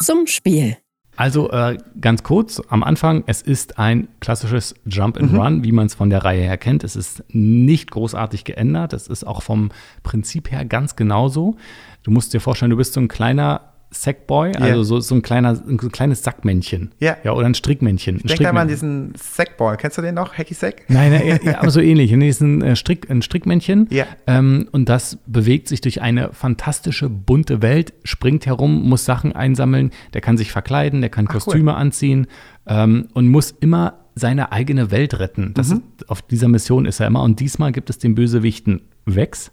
[0.00, 0.76] Zum Spiel.
[1.16, 5.86] Also äh, ganz kurz am Anfang, es ist ein klassisches Jump and Run, wie man
[5.86, 6.82] es von der Reihe her kennt.
[6.82, 8.92] Es ist nicht großartig geändert.
[8.92, 9.70] Es ist auch vom
[10.02, 11.56] Prinzip her ganz genauso.
[12.02, 15.50] Du musst dir vorstellen, du bist so ein kleiner Sackboy, also so, so ein kleiner,
[15.66, 16.90] ein kleines Sackmännchen.
[16.98, 17.16] Ja.
[17.24, 18.16] ja oder ein Strickmännchen.
[18.16, 19.76] Ich denke da mal an diesen Sackball.
[19.76, 20.34] Kennst du den noch?
[20.34, 20.82] Hacky Sack?
[20.88, 22.12] Nein, nein, ja, aber so ähnlich.
[22.12, 23.86] Nee, ist ein, äh, Strick, ein Strickmännchen.
[23.90, 24.06] Ja.
[24.26, 29.90] Ähm, und das bewegt sich durch eine fantastische, bunte Welt, springt herum, muss Sachen einsammeln.
[30.12, 31.40] Der kann sich verkleiden, der kann Ach, cool.
[31.40, 32.26] Kostüme anziehen
[32.66, 35.52] ähm, und muss immer seine eigene Welt retten.
[35.54, 35.82] Das Mhm.
[35.98, 37.22] ist, auf dieser Mission ist er immer.
[37.22, 39.50] Und diesmal gibt es den Bösewichten Vex.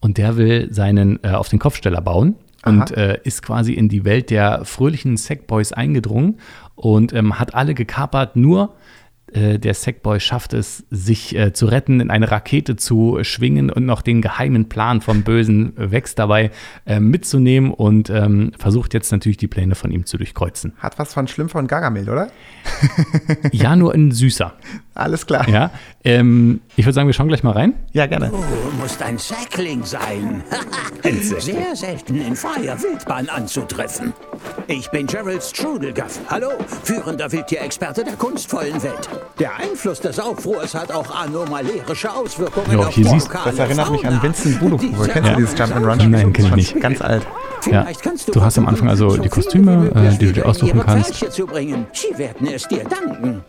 [0.00, 2.36] Und der will seinen äh, auf den Kopfsteller bauen.
[2.68, 6.38] Und äh, ist quasi in die Welt der fröhlichen Sackboys eingedrungen
[6.74, 8.74] und ähm, hat alle gekapert, nur
[9.32, 13.86] äh, der Sackboy schafft es, sich äh, zu retten, in eine Rakete zu schwingen und
[13.86, 16.50] noch den geheimen Plan vom bösen Vex dabei
[16.86, 20.72] äh, mitzunehmen und ähm, versucht jetzt natürlich die Pläne von ihm zu durchkreuzen.
[20.78, 22.28] Hat was von Schlümpfer und Gargamel, oder?
[23.52, 24.54] Ja, nur in süßer.
[24.94, 25.48] Alles klar.
[25.48, 25.70] Ja,
[26.04, 27.74] ähm, ich würde sagen, wir schauen gleich mal rein.
[27.92, 28.30] Ja, gerne.
[28.30, 28.42] Du
[28.80, 30.42] musst ein Sackling sein.
[31.38, 34.12] Sehr selten in freier Wildbahn anzutreffen.
[34.66, 36.20] Ich bin Gerald Strudelgaff.
[36.28, 36.50] Hallo,
[36.82, 39.08] führender Wildtierexperte der kunstvollen Welt.
[39.38, 43.90] Der Einfluss des Aufruhrs hat auch anomalerische Auswirkungen Ja, auf hier siehst- lokale Das erinnert
[43.90, 44.22] mich an.
[44.22, 44.88] Vincent Budokubo.
[44.96, 46.10] Diese Kennst du dieses Jump and Run?
[46.10, 46.80] Nein, kenn ich Schon nicht.
[46.80, 47.22] Ganz alt.
[47.66, 50.26] Ja, Vielleicht kannst du hast am Anfang also so die Kostüme, wie äh, möglich die
[50.26, 51.10] du dir aussuchen kannst.
[51.16, 51.86] Pferdchen Zu bringen.
[51.92, 53.42] Sie werden es dir danken.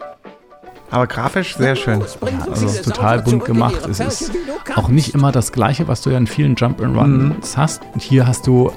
[0.91, 2.01] Aber grafisch sehr schön.
[2.49, 3.87] Also es ist total bunt gemacht.
[3.89, 4.31] Es ist
[4.75, 7.81] auch nicht immer das Gleiche, was du ja in vielen Jump and Runs hast.
[7.93, 8.71] Und hier hast du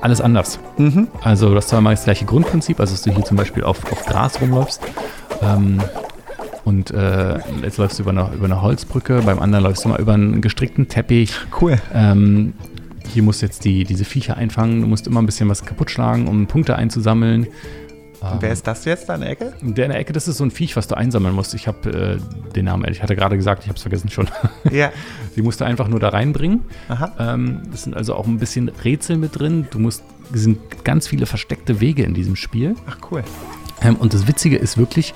[0.00, 0.60] alles anders.
[1.24, 3.78] Also du hast zwar mal das gleiche Grundprinzip, also dass du hier zum Beispiel auf,
[3.90, 4.80] auf Gras rumläufst.
[5.42, 5.82] Ähm,
[6.68, 9.98] und äh, jetzt läufst du über eine, über eine Holzbrücke, beim anderen läufst du mal
[9.98, 11.32] über einen gestrickten Teppich.
[11.58, 11.78] Cool.
[11.94, 12.52] Ähm,
[13.08, 14.82] hier musst du jetzt die, diese Viecher einfangen.
[14.82, 17.46] Du musst immer ein bisschen was kaputt schlagen, um Punkte einzusammeln.
[18.20, 19.54] Und wer ist das jetzt da in der Ecke?
[19.62, 21.54] Der in der Ecke, das ist so ein Viech, was du einsammeln musst.
[21.54, 24.28] Ich habe äh, den Namen, ich hatte gerade gesagt, ich habe es vergessen schon.
[24.70, 24.90] Ja.
[25.36, 26.64] Die musst du einfach nur da reinbringen.
[26.90, 27.12] Aha.
[27.18, 29.68] Ähm, es sind also auch ein bisschen Rätsel mit drin.
[29.70, 30.02] Du musst,
[30.34, 32.74] es sind ganz viele versteckte Wege in diesem Spiel.
[32.86, 33.24] Ach, cool.
[33.80, 35.14] Ähm, und das Witzige ist wirklich,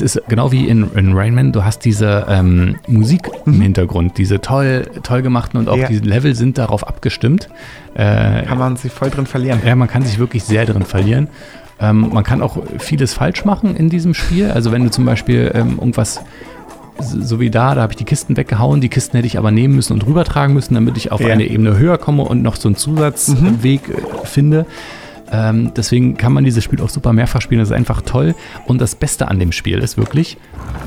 [0.00, 4.40] es ist genau wie in, in Rainman, du hast diese ähm, Musik im Hintergrund, diese
[4.40, 5.82] toll, toll gemachten und auch Mhm.
[5.82, 5.88] Ja.
[5.88, 7.48] diese Level sind darauf abgestimmt.
[7.94, 9.60] Äh, Kann man sich voll drin verlieren.
[9.64, 11.28] ja, man kann sich wirklich sehr drin verlieren.
[11.80, 14.50] Ähm, man kann auch vieles falsch machen in diesem Spiel.
[14.50, 16.20] Also wenn du zum Beispiel ähm, irgendwas
[16.98, 19.74] so wie da, da habe ich die Kisten weggehauen, die Kisten hätte ich aber nehmen
[19.76, 21.28] müssen und rübertragen müssen, damit ich auf Ja.
[21.28, 24.64] eine Ebene höher komme und noch so einen Zusatzweg äh, finde.
[25.32, 27.58] Ähm, deswegen kann man dieses Spiel auch super mehrfach spielen.
[27.60, 28.34] Das ist einfach toll.
[28.66, 30.38] Und das Beste an dem Spiel ist wirklich,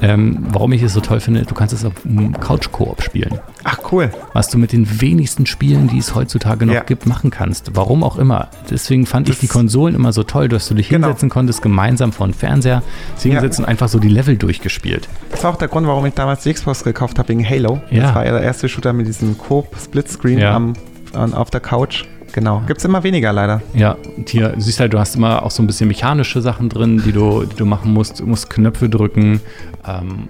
[0.02, 3.40] ähm, warum ich es so toll finde, du kannst es auf einem Couch-Koop spielen.
[3.64, 4.12] Ach, cool.
[4.34, 6.84] Was du mit den wenigsten Spielen, die es heutzutage noch Ja.
[6.84, 7.76] gibt, machen kannst.
[7.76, 8.48] Warum auch immer.
[8.70, 11.08] Deswegen fand ich Das- die Konsolen immer so toll, dass du dich Genau.
[11.08, 12.82] hinsetzen konntest, gemeinsam vor den Fernseher
[13.18, 13.42] sich Ja.
[13.42, 15.10] und einfach so die Level durchgespielt.
[15.32, 17.82] Das war auch der Grund, warum ich damals die Xbox gekauft habe, wegen Halo.
[17.92, 18.04] Ja.
[18.04, 20.56] Das war ja der erste Shooter mit diesem Coop-Splitscreen Ja.
[20.56, 20.74] am,
[21.14, 22.06] an, auf der Couch.
[22.32, 22.62] Genau.
[22.68, 23.62] Gibt es immer weniger leider.
[23.74, 26.70] Ja, und hier, du siehst halt, du hast immer auch so ein bisschen mechanische Sachen
[26.70, 28.20] drin, die du, die du machen musst.
[28.20, 29.42] Du musst Knöpfe drücken
[29.88, 30.28] ähm,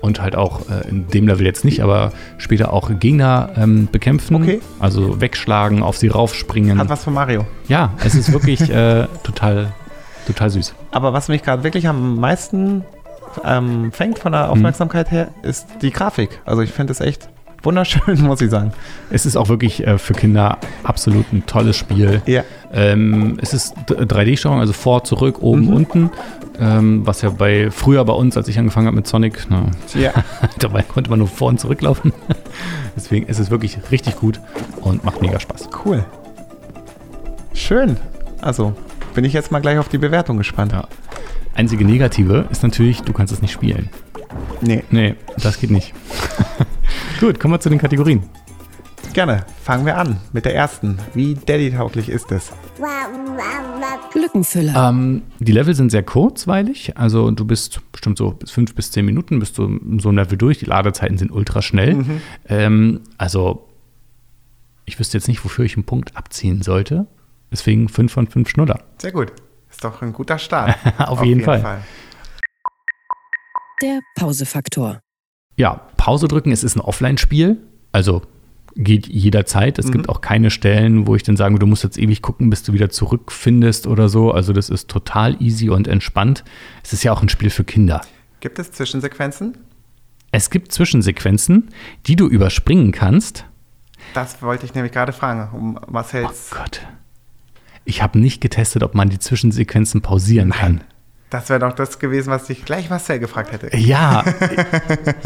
[0.00, 4.36] und halt auch äh, in dem Level jetzt nicht, aber später auch Gegner ähm, bekämpfen.
[4.36, 4.60] Okay.
[4.80, 6.78] Also wegschlagen, auf sie raufspringen.
[6.78, 7.44] Hat was von Mario.
[7.68, 9.72] Ja, es ist wirklich äh, total,
[10.26, 10.74] total süß.
[10.90, 12.84] Aber was mich gerade wirklich am meisten
[13.44, 14.36] ähm, fängt von Mhm.
[14.36, 16.40] der Aufmerksamkeit her, ist die Grafik.
[16.44, 17.28] Also ich finde es echt
[17.62, 18.72] wunderschön, muss ich sagen.
[19.10, 22.22] Es ist auch wirklich äh, für Kinder absolut ein tolles Spiel.
[22.26, 22.42] Ja.
[22.72, 25.72] Ähm, es ist 3D-Steuerung, also vor, zurück, oben, Mhm.
[25.74, 26.10] unten.
[26.60, 30.12] Ähm, was ja bei früher bei uns, als ich angefangen habe mit Sonic, na, Ja.
[30.58, 32.12] dabei konnte man nur vor und zurücklaufen.
[32.96, 34.40] Deswegen ist es wirklich richtig gut
[34.80, 35.68] und macht mega Spaß.
[35.84, 36.04] Cool.
[37.54, 37.96] Schön.
[38.40, 38.74] Also
[39.14, 40.72] bin ich jetzt mal gleich auf die Bewertung gespannt.
[40.72, 40.86] Ja.
[41.54, 43.88] Einzige Negative ist natürlich, du kannst es nicht spielen.
[44.60, 45.92] Nee, Nee, das geht nicht.
[47.22, 48.20] Gut, kommen wir zu den Kategorien.
[49.12, 49.46] gerne.
[49.62, 50.98] Fangen wir an mit der ersten.
[51.14, 52.50] Wie Daddy-tauglich ist es?
[54.14, 54.88] Lückenfüller.
[54.88, 59.04] Ähm, die Level sind sehr kurzweilig, also du bist bestimmt so bis fünf bis zehn
[59.04, 60.58] Minuten bist du in so ein Level durch.
[60.58, 62.04] Die Ladezeiten sind ultra schnell.
[62.48, 63.68] Ähm, also
[64.84, 67.06] ich wüsste jetzt nicht, wofür ich einen Punkt abziehen sollte.
[67.52, 68.80] Deswegen fünf von fünf Schnuller.
[68.98, 69.32] Sehr gut.
[69.70, 70.76] Ist doch ein guter Start.
[70.98, 71.82] Auf jeden Fall.
[73.80, 75.00] Der Pausefaktor.
[75.56, 77.58] Ja, Pause drücken, es ist ein Offline-Spiel,
[77.92, 78.22] also
[78.74, 79.78] geht jederzeit.
[79.78, 82.50] Es gibt auch keine Stellen, wo ich dann sagen würde, du musst jetzt ewig gucken,
[82.50, 84.32] bis du wieder zurückfindest oder so.
[84.32, 86.42] Also das ist total easy und entspannt.
[86.82, 88.00] Es ist ja auch ein Spiel für Kinder.
[88.40, 89.58] Gibt es Zwischensequenzen?
[90.32, 91.68] Es gibt Zwischensequenzen,
[92.08, 93.44] die du überspringen kannst.
[94.12, 96.50] Das wollte ich nämlich gerade fragen, um Oh Marcells.
[96.50, 96.80] Gott.
[97.84, 100.80] Ich habe nicht getestet, ob man die Zwischensequenzen pausieren kann.
[101.32, 103.74] Das wäre doch das gewesen, was ich gleich Marcel gefragt hätte.
[103.74, 104.22] Ja,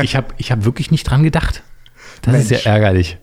[0.01, 1.65] ich habe ich hab wirklich nicht dran gedacht.
[2.23, 2.65] Das ist Mensch.
[2.65, 3.19] ja ärgerlich.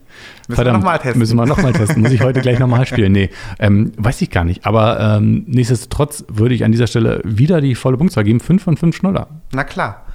[0.50, 1.20] Müssen wir noch mal testen.
[1.20, 2.02] Müssen wir nochmal testen.
[2.02, 3.14] Muss ich heute gleich nochmal spielen?
[3.14, 4.66] Nee, ähm, weiß ich gar nicht.
[4.66, 8.42] Aber ähm, nichtsdestotrotz würde ich an dieser Stelle wieder die volle Punktzahl geben.
[8.42, 9.28] 5 von 5 Schnuller.
[9.54, 10.06] Na klar.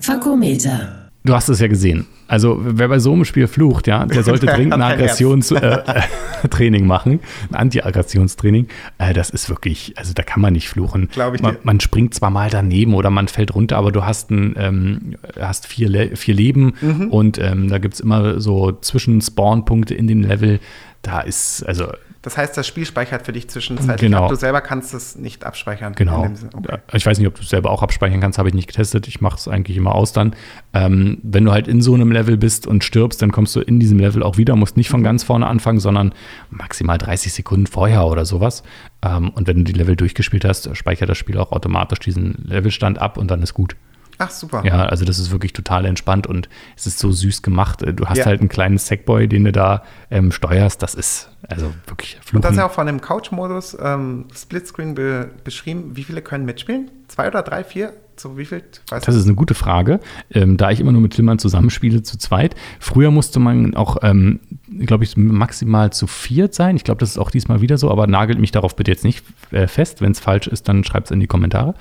[0.00, 1.07] Fakometer.
[1.28, 2.06] Du hast es ja gesehen.
[2.26, 5.20] Also, wer bei so einem Spiel flucht, ja, der sollte dringend ein hat kein Herz.
[5.20, 8.66] Aggressionstraining machen, ein Anti-Aggressionstraining.
[8.96, 11.10] Äh, das ist wirklich, also da kann man nicht fluchen.
[11.12, 11.60] Glaub ich man, dir.
[11.64, 15.66] man springt zwar mal daneben oder man fällt runter, aber du hast, ein, ähm, hast
[15.66, 17.08] vier, Le vier Leben Mhm.
[17.10, 20.60] und ähm, da gibt es immer so Zwischen-Spawn-Punkte in dem Level.
[21.02, 21.88] Da ist, also
[22.28, 24.10] Das heißt, das Spiel speichert für dich zwischenzeitlich.
[24.10, 24.24] Genau.
[24.24, 24.28] ab.
[24.28, 25.94] Du selber kannst es nicht abspeichern.
[25.94, 26.30] Genau.
[26.52, 26.76] Okay.
[26.92, 29.08] Ich weiß nicht, ob du es selber auch abspeichern kannst, habe ich nicht getestet.
[29.08, 30.36] Ich mache es eigentlich immer aus dann.
[30.74, 33.80] Ähm, wenn du halt in so einem Level bist und stirbst, dann kommst du in
[33.80, 36.12] diesem Level auch wieder, musst nicht von ganz vorne anfangen, sondern
[36.50, 38.62] maximal 30 Sekunden vorher oder sowas.
[39.00, 42.98] Ähm, und wenn du die Level durchgespielt hast, speichert das Spiel auch automatisch diesen Levelstand
[42.98, 43.74] ab und dann ist gut.
[44.18, 44.62] Ach, super.
[44.64, 47.82] Ja, also das ist wirklich total entspannt und es ist so süß gemacht.
[47.86, 48.26] Du hast Ja.
[48.26, 50.82] halt einen kleinen Sackboy, den du da ähm, steuerst.
[50.82, 52.42] Das ist also wirklich Und fluchen.
[52.42, 55.96] das ist ja auch von dem Couch-Modus ähm, Splitscreen be beschrieben.
[55.96, 56.90] Wie viele können mitspielen?
[57.06, 57.92] Zwei oder drei, vier?
[58.16, 58.64] So wie viel?
[58.90, 60.00] Weißt Das ist eine gute Frage.
[60.32, 62.56] Ähm, da ich immer nur mit Timmern zusammenspiele, zu zweit.
[62.80, 64.40] Früher musste man auch, ähm,
[64.80, 66.74] glaube ich, maximal zu viert sein.
[66.74, 69.24] Ich glaube, das ist auch diesmal wieder so, aber nagelt mich darauf bitte jetzt nicht
[69.52, 70.00] äh, fest.
[70.00, 71.74] Wenn es falsch ist, dann schreibt es in die Kommentare.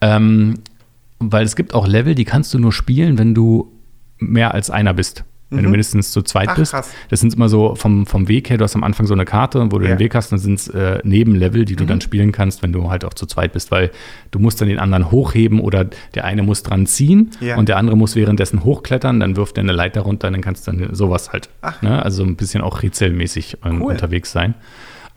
[0.00, 0.54] Ähm,
[1.30, 3.70] weil es gibt auch Level, die kannst du nur spielen, wenn du
[4.18, 5.24] mehr als einer bist.
[5.54, 6.50] Wenn du mindestens zu zweit Mhm.
[6.52, 6.72] Ach, bist.
[6.72, 6.90] krass.
[7.10, 9.60] Das sind immer so vom, vom Weg her, du hast am Anfang so eine Karte,
[9.70, 9.90] wo du Ja.
[9.90, 9.98] Mhm.
[9.98, 12.88] den Weg hast, dann sind es äh, Nebenlevel, die du dann spielen kannst, wenn du
[12.88, 13.90] halt auch zu zweit bist, weil
[14.30, 17.58] du musst dann den anderen hochheben oder der eine muss dran ziehen Ja.
[17.58, 20.72] und der andere muss währenddessen hochklettern, dann wirft er eine Leiter runter, dann kannst du
[20.72, 21.50] dann sowas halt.
[21.60, 21.82] Ach.
[21.82, 22.02] Ne?
[22.02, 23.92] Also ein bisschen auch rätselmäßig ähm, Cool.
[23.92, 24.54] unterwegs sein.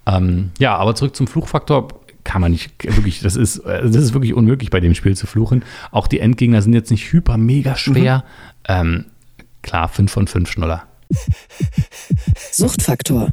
[0.05, 1.87] Ähm, ja, aber zurück zum Fluchfaktor
[2.25, 5.27] kann man nicht wirklich, das ist, äh, das ist wirklich unmöglich bei dem Spiel zu
[5.27, 5.63] fluchen.
[5.91, 8.25] Auch die Endgegner sind jetzt nicht hyper mega schwer.
[8.67, 9.05] Ähm,
[9.61, 10.83] klar, 5 von 5 Schnuller.
[12.51, 13.29] Suchtfaktor.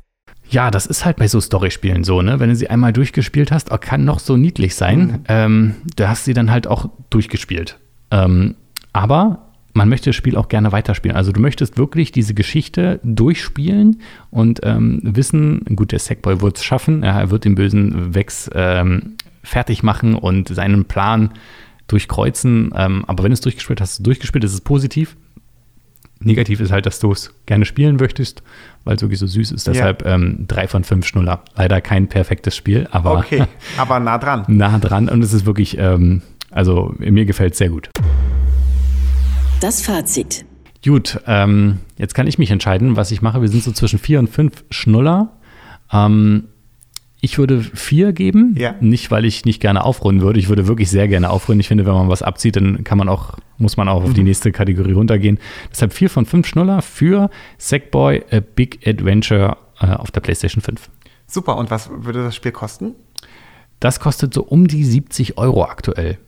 [0.48, 2.38] Ja, das ist halt bei so Storyspielen so, ne?
[2.38, 6.26] Wenn du sie einmal durchgespielt hast, auch kann noch so niedlich sein, ähm, du hast
[6.26, 7.78] sie dann halt auch durchgespielt.
[8.10, 8.56] Ähm,
[8.92, 11.16] aber man möchte das Spiel auch gerne weiterspielen.
[11.16, 16.64] Also du möchtest wirklich diese Geschichte durchspielen und ähm, wissen, gut, der Sackboy wird es
[16.64, 21.30] schaffen, er wird den bösen Wex ähm, fertig machen und seinen Plan
[21.88, 22.72] durchkreuzen.
[22.76, 25.16] Ähm, aber wenn du es durchgespielt hast, hast du durchgespielt, ist positiv.
[26.20, 28.44] Negativ ist halt, dass du es gerne spielen möchtest,
[28.84, 29.66] weil es wirklich so süß ist.
[29.66, 30.14] Deshalb ja.
[30.14, 31.42] ähm, drei von fünf Schnuller.
[31.56, 33.44] Leider kein perfektes Spiel, aber, okay,
[33.76, 34.44] aber nah dran.
[34.48, 35.08] nah dran.
[35.08, 37.90] Und es ist wirklich, ähm, also mir gefällt es sehr gut.
[39.62, 40.44] Das Fazit.
[40.84, 43.42] Gut, ähm, jetzt kann ich mich entscheiden, was ich mache.
[43.42, 45.38] Wir sind so zwischen vier und fünf Schnuller.
[45.92, 46.48] Ähm,
[47.20, 48.74] ich würde vier geben, ja.
[48.80, 50.40] nicht weil ich nicht gerne aufrunden würde.
[50.40, 51.60] Ich würde wirklich sehr gerne aufrunden.
[51.60, 54.22] Ich finde, wenn man was abzieht, dann kann man auch, muss man auch auf die
[54.22, 54.26] mhm.
[54.26, 55.38] nächste Kategorie runtergehen.
[55.70, 60.90] Deshalb vier von fünf Schnuller für Sackboy A Big Adventure äh, auf der PlayStation 5.
[61.28, 61.56] Super.
[61.56, 62.96] Und was würde das Spiel kosten?
[63.78, 66.18] Das kostet so um die 70 Euro aktuell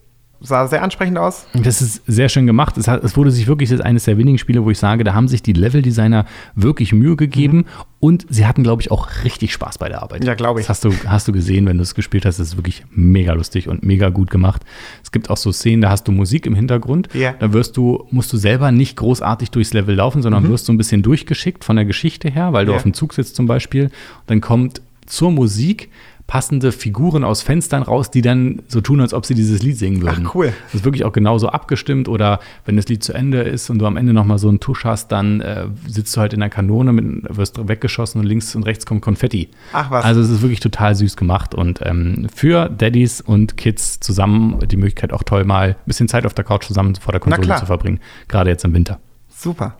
[0.45, 1.47] sah sehr ansprechend aus.
[1.55, 2.77] Das ist sehr schön gemacht.
[2.77, 5.03] Es, hat, es wurde sich wirklich, das ist eines der wenigen Spiele, wo ich sage,
[5.03, 7.65] da haben sich die Leveldesigner wirklich Mühe gegeben mhm.
[7.99, 10.25] und sie hatten, glaube ich, auch richtig Spaß bei der Arbeit.
[10.25, 10.67] Ja, glaube ich.
[10.67, 12.39] Das hast du, hast du gesehen, wenn du es gespielt hast.
[12.39, 14.63] Es ist wirklich mega lustig und mega gut gemacht.
[15.03, 17.09] Es gibt auch so Szenen, da hast du Musik im Hintergrund.
[17.15, 17.33] Ja.
[17.33, 20.51] Da wirst du, musst du selber nicht großartig durchs Level laufen, sondern mhm.
[20.51, 22.77] wirst so ein bisschen durchgeschickt von der Geschichte her, weil du ja.
[22.77, 23.85] auf dem Zug sitzt zum Beispiel.
[23.85, 23.93] Und
[24.27, 25.91] dann kommt zur Musik
[26.27, 30.03] passende Figuren aus Fenstern raus, die dann so tun, als ob sie dieses Lied singen
[30.03, 30.27] würden.
[30.27, 30.53] Ach, cool.
[30.67, 33.87] Das ist wirklich auch genauso abgestimmt oder wenn das Lied zu Ende ist und du
[33.87, 36.93] am Ende nochmal so einen Tusch hast, dann äh, sitzt du halt in der Kanone,
[36.93, 39.51] mit, wirst weggeschossen und links und rechts kommt Konfetti.
[39.73, 40.05] Ach was.
[40.05, 44.77] Also es ist wirklich total süß gemacht und ähm, für Daddies und Kids zusammen die
[44.77, 47.67] Möglichkeit auch toll mal ein bisschen Zeit auf der Couch zusammen vor der Konsole zu
[47.67, 48.99] verbringen, gerade jetzt im Winter.
[49.29, 49.77] Super.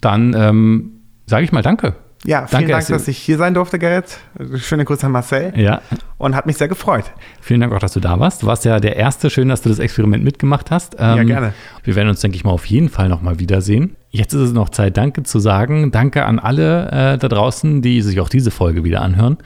[0.00, 0.90] Dann ähm,
[1.26, 1.94] sage ich mal Danke.
[2.24, 4.18] Ja, vielen Danke, Dank, dass ich hier sein durfte, Gerrit.
[4.56, 5.52] Schöne Grüße an Marcel.
[5.56, 5.82] Ja.
[6.16, 7.04] Und hat mich sehr gefreut.
[7.40, 8.42] Vielen Dank auch, dass du da warst.
[8.42, 9.30] Du warst ja der Erste.
[9.30, 10.96] Schön, dass du das Experiment mitgemacht hast.
[10.98, 11.52] Ähm, ja, gerne.
[11.84, 13.96] Wir werden uns, denke ich mal, auf jeden Fall nochmal wiedersehen.
[14.10, 15.92] Jetzt ist es noch Zeit, Danke zu sagen.
[15.92, 19.38] Danke an alle äh, da draußen, die sich auch diese Folge wieder anhören,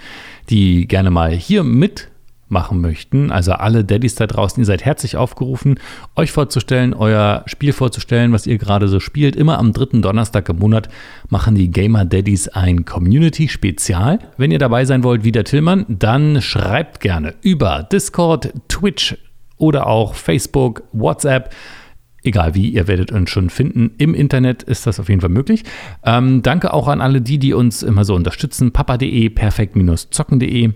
[0.48, 2.08] die gerne mal hier mit
[2.52, 3.32] machen möchten.
[3.32, 5.80] Also alle Daddys da draußen, ihr seid herzlich aufgerufen,
[6.14, 9.34] euch vorzustellen, euer Spiel vorzustellen, was ihr gerade so spielt.
[9.34, 10.88] Immer am dritten Donnerstag im Monat
[11.28, 14.20] machen die Gamer Daddies ein Community-Spezial.
[14.36, 19.16] Wenn ihr dabei sein wollt, wie der Tillmann, dann schreibt gerne über Discord, Twitch
[19.56, 21.50] oder auch Facebook, WhatsApp
[22.22, 23.92] egal wie, ihr werdet uns schon finden.
[23.98, 25.64] Im Internet ist das auf jeden Fall möglich.
[26.04, 28.72] Ähm, danke auch an alle die, die uns immer so unterstützen.
[28.72, 30.70] papa.de, perfekt-zocken.de.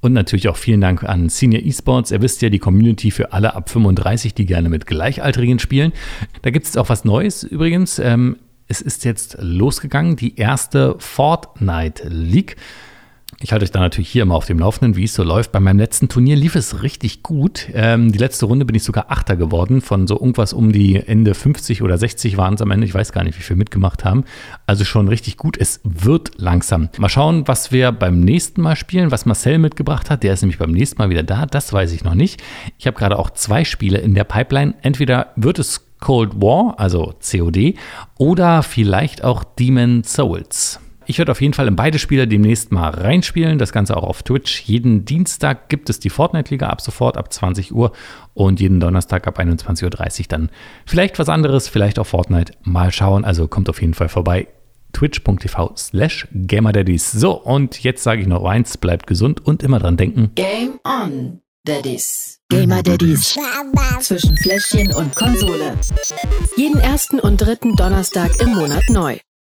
[0.00, 2.10] Und natürlich auch vielen Dank an Senior Esports.
[2.10, 5.92] Ihr wisst ja, die Community für alle ab 35, die gerne mit Gleichaltrigen spielen.
[6.42, 7.98] Da gibt es auch was Neues übrigens.
[7.98, 8.36] Ähm,
[8.66, 12.56] es ist jetzt losgegangen, die erste Fortnite League.
[13.38, 15.52] Ich halte euch da natürlich hier immer auf dem Laufenden, wie es so läuft.
[15.52, 17.68] Bei meinem letzten Turnier lief es richtig gut.
[17.72, 19.80] Ähm, die letzte Runde bin ich sogar Achter geworden.
[19.80, 22.86] Von so irgendwas um die Ende 50 oder 60 waren es am Ende.
[22.86, 24.24] Ich weiß gar nicht, wie viel mitgemacht haben.
[24.66, 25.56] Also schon richtig gut.
[25.56, 26.90] Es wird langsam.
[26.98, 30.22] Mal schauen, was wir beim nächsten Mal spielen, was Marcel mitgebracht hat.
[30.22, 31.46] Der ist nämlich beim nächsten Mal wieder da.
[31.46, 32.42] Das weiß ich noch nicht.
[32.78, 34.74] Ich habe gerade auch zwei Spiele in der Pipeline.
[34.82, 37.74] Entweder wird es Cold War, also COD,
[38.18, 40.80] oder vielleicht auch Demon Souls.
[41.10, 43.58] Ich werde auf jeden Fall in beide Spiele demnächst mal reinspielen.
[43.58, 44.60] Das Ganze auch auf Twitch.
[44.60, 47.90] Jeden Dienstag gibt es die Fortnite-Liga ab sofort ab 20 Uhr
[48.32, 50.50] und jeden Donnerstag ab 21.30 Uhr dann
[50.86, 52.52] vielleicht was anderes, vielleicht auch Fortnite.
[52.62, 53.24] Mal schauen.
[53.24, 54.46] Also kommt auf jeden Fall vorbei.
[54.92, 57.10] Twitch.tv slash GamerDaddies.
[57.10, 60.30] So, und jetzt sage ich noch eins, bleibt gesund und immer dran denken.
[60.36, 62.38] Game on, Daddies.
[62.50, 63.36] Gamer Daddies.
[63.98, 65.76] Zwischen Fläschchen und Konsole.
[66.56, 69.18] Jeden ersten und dritten Donnerstag im Monat neu.